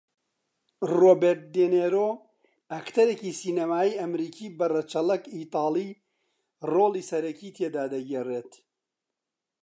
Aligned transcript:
رۆبێرت 0.99 1.43
دێنیرۆ 1.55 2.09
ئەکتەری 2.71 3.31
سینەمایی 3.39 3.97
ئەمریکی 3.99 4.47
بە 4.57 4.65
رەچەڵەک 4.73 5.23
ئیتاڵی 5.35 5.89
رۆڵی 6.71 7.07
سەرەکی 7.09 7.53
تێدا 7.57 7.83
دەگێڕێت 7.93 8.51